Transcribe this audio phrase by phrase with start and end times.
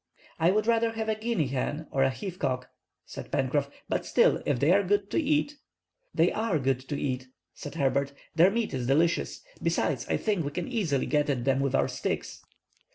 [0.39, 2.71] "I would rather have a guinea hen, or a heath cock,"
[3.05, 5.57] said Pencroff, "but still, if they are good to eat"—
[6.11, 9.43] "They are good to eat," said Herbert; "their meat is delicious.
[9.61, 12.43] Besides, I think we can easily get at them with our sticks."